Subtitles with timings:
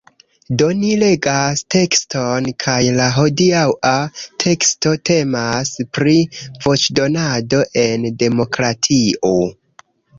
[0.59, 3.93] Do, ni legas tekston kaj la hodiaŭa
[4.47, 6.19] teksto temas pri
[6.67, 9.35] voĉdonado en demokratio